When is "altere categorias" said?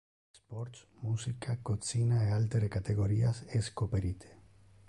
2.39-3.45